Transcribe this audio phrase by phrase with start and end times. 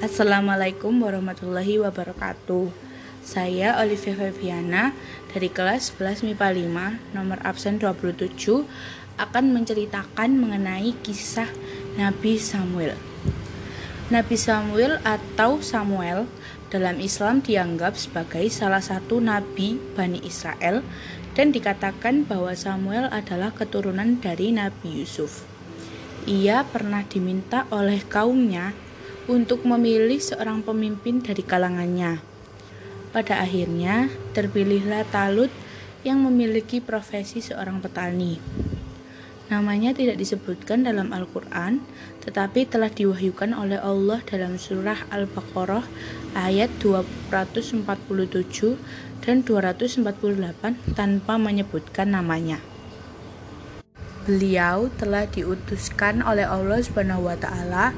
[0.00, 2.72] Assalamualaikum warahmatullahi wabarakatuh.
[3.20, 4.96] Saya Olivia Feviana
[5.28, 8.40] dari kelas 11 MIPA 5 nomor absen 27
[9.20, 11.52] akan menceritakan mengenai kisah
[12.00, 12.96] Nabi Samuel.
[14.08, 16.24] Nabi Samuel atau Samuel
[16.72, 20.80] dalam Islam dianggap sebagai salah satu nabi Bani Israel
[21.36, 25.44] dan dikatakan bahwa Samuel adalah keturunan dari Nabi Yusuf.
[26.24, 28.72] Ia pernah diminta oleh kaumnya
[29.26, 32.22] untuk memilih seorang pemimpin dari kalangannya.
[33.10, 35.50] Pada akhirnya, terpilihlah Talut
[36.06, 38.38] yang memiliki profesi seorang petani.
[39.50, 41.82] Namanya tidak disebutkan dalam Al-Quran,
[42.22, 45.82] tetapi telah diwahyukan oleh Allah dalam surah Al-Baqarah
[46.38, 47.82] ayat 247
[49.26, 52.62] dan 248 tanpa menyebutkan namanya.
[54.22, 57.90] Beliau telah diutuskan oleh Allah Subhanahu wa taala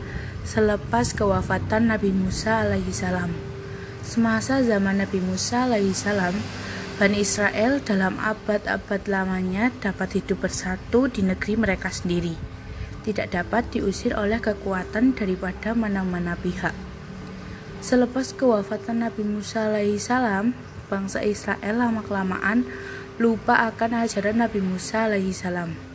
[0.43, 3.31] selepas kewafatan Nabi Musa alaihissalam.
[4.03, 6.35] Semasa zaman Nabi Musa alaihissalam,
[6.99, 12.37] Bani Israel dalam abad-abad lamanya dapat hidup bersatu di negeri mereka sendiri,
[13.03, 16.75] tidak dapat diusir oleh kekuatan daripada mana-mana pihak.
[17.83, 20.55] Selepas kewafatan Nabi Musa alaihissalam,
[20.87, 22.69] bangsa Israel lama-kelamaan
[23.19, 25.92] lupa akan ajaran Nabi Musa alaihissalam.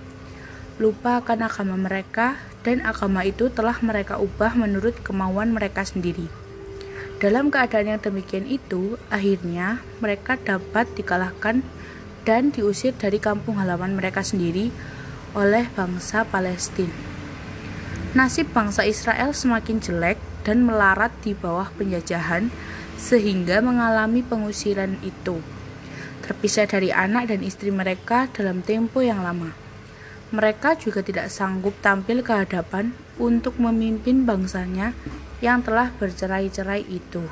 [0.78, 6.30] Lupa akan agama mereka dan agama itu telah mereka ubah menurut kemauan mereka sendiri.
[7.18, 11.66] Dalam keadaan yang demikian itu, akhirnya mereka dapat dikalahkan
[12.30, 14.70] dan diusir dari kampung halaman mereka sendiri
[15.34, 16.94] oleh bangsa Palestina.
[18.14, 22.54] Nasib bangsa Israel semakin jelek dan melarat di bawah penjajahan
[23.02, 25.42] sehingga mengalami pengusiran itu.
[26.22, 29.67] Terpisah dari anak dan istri mereka dalam tempo yang lama
[30.30, 34.92] mereka juga tidak sanggup tampil ke hadapan untuk memimpin bangsanya
[35.40, 37.24] yang telah bercerai-cerai itu.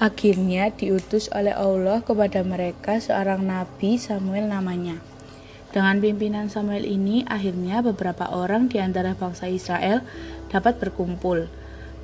[0.00, 4.96] Akhirnya diutus oleh Allah kepada mereka seorang nabi Samuel namanya.
[5.70, 10.02] Dengan pimpinan Samuel ini, akhirnya beberapa orang di antara bangsa Israel
[10.48, 11.46] dapat berkumpul.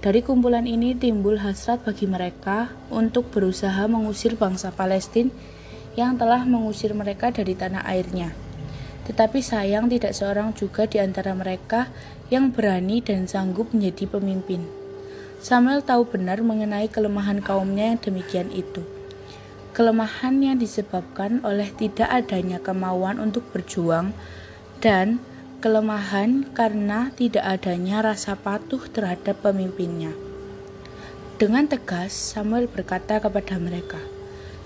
[0.04, 5.32] Dari kumpulan ini timbul hasrat bagi mereka untuk berusaha mengusir bangsa Palestina
[5.96, 8.45] yang telah mengusir mereka dari tanah airnya.
[9.06, 11.86] Tetapi sayang tidak seorang juga di antara mereka
[12.26, 14.66] yang berani dan sanggup menjadi pemimpin.
[15.38, 18.82] Samuel tahu benar mengenai kelemahan kaumnya yang demikian itu.
[19.76, 24.10] Kelemahan yang disebabkan oleh tidak adanya kemauan untuk berjuang
[24.80, 25.22] dan
[25.60, 30.10] kelemahan karena tidak adanya rasa patuh terhadap pemimpinnya.
[31.36, 34.00] Dengan tegas, Samuel berkata kepada mereka,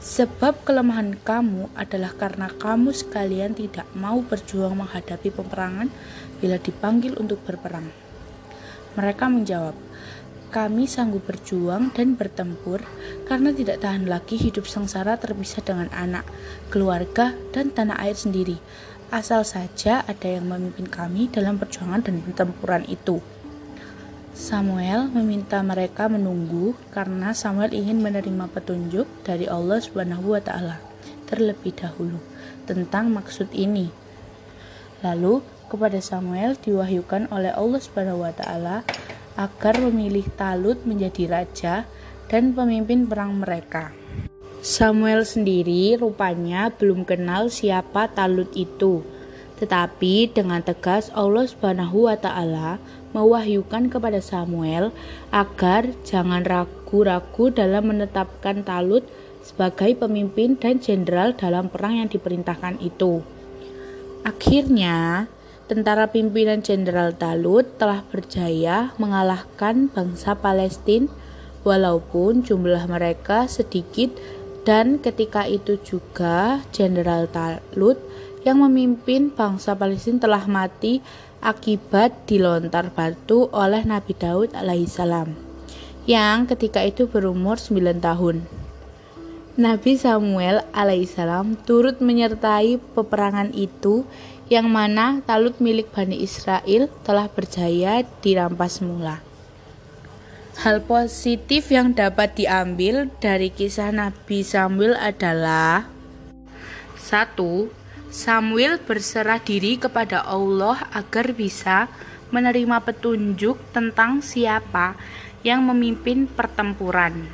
[0.00, 5.92] Sebab kelemahan kamu adalah karena kamu sekalian tidak mau berjuang menghadapi peperangan
[6.40, 7.84] bila dipanggil untuk berperang.
[8.96, 9.76] Mereka menjawab,
[10.48, 12.80] kami sanggup berjuang dan bertempur
[13.28, 16.24] karena tidak tahan lagi hidup sengsara terpisah dengan anak,
[16.72, 18.56] keluarga, dan tanah air sendiri.
[19.12, 23.20] Asal saja ada yang memimpin kami dalam perjuangan dan pertempuran itu.
[24.40, 30.80] Samuel meminta mereka menunggu karena Samuel ingin menerima petunjuk dari Allah Subhanahu wa taala
[31.28, 32.16] terlebih dahulu
[32.64, 33.92] tentang maksud ini.
[35.04, 38.80] Lalu kepada Samuel diwahyukan oleh Allah Subhanahu wa taala
[39.36, 41.84] agar memilih Talut menjadi raja
[42.32, 43.92] dan pemimpin perang mereka.
[44.64, 49.04] Samuel sendiri rupanya belum kenal siapa Talut itu.
[49.60, 52.81] Tetapi dengan tegas Allah Subhanahu wa taala
[53.12, 54.91] mewahyukan kepada Samuel
[55.28, 59.04] agar jangan ragu-ragu dalam menetapkan Talut
[59.44, 63.25] sebagai pemimpin dan jenderal dalam perang yang diperintahkan itu.
[64.21, 65.28] Akhirnya,
[65.65, 71.09] tentara pimpinan Jenderal Talut telah berjaya mengalahkan bangsa Palestina
[71.65, 74.12] walaupun jumlah mereka sedikit
[74.69, 77.97] dan ketika itu juga Jenderal Talut
[78.44, 81.04] yang memimpin bangsa Palestina telah mati
[81.40, 85.50] akibat dilontar batu oleh Nabi Daud alaihissalam
[86.09, 88.42] yang ketika itu berumur 9 tahun.
[89.60, 94.09] Nabi Samuel alaihissalam turut menyertai peperangan itu
[94.48, 99.20] yang mana talut milik Bani Israel telah berjaya dirampas semula.
[100.60, 105.86] Hal positif yang dapat diambil dari kisah Nabi Samuel adalah
[106.98, 107.70] satu
[108.10, 111.86] Samuel berserah diri kepada Allah agar bisa
[112.34, 114.98] menerima petunjuk tentang siapa
[115.47, 117.30] yang memimpin pertempuran.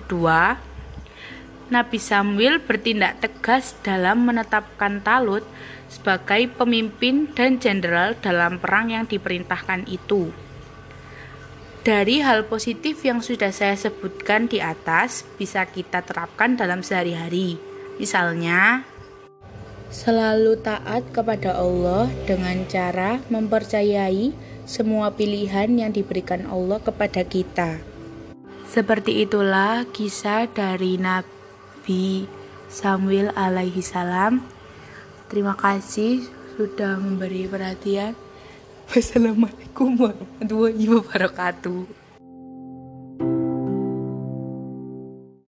[0.00, 0.56] Kedua,
[1.68, 5.44] Nabi Samuel bertindak tegas dalam menetapkan Talut
[5.92, 10.32] sebagai pemimpin dan jenderal dalam perang yang diperintahkan itu.
[11.84, 17.60] Dari hal positif yang sudah saya sebutkan di atas, bisa kita terapkan dalam sehari-hari.
[18.02, 18.82] Misalnya,
[19.90, 24.34] selalu taat kepada Allah dengan cara mempercayai
[24.66, 27.78] semua pilihan yang diberikan Allah kepada kita.
[28.66, 32.26] Seperti itulah kisah dari Nabi
[32.66, 34.42] Samuel alaihi salam.
[35.30, 36.26] Terima kasih
[36.58, 38.18] sudah memberi perhatian.
[38.90, 42.05] Wassalamualaikum warahmatullahi wabarakatuh.